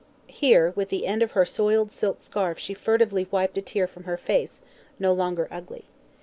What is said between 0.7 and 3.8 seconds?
with the end of her soiled silk scarf she furtively wiped a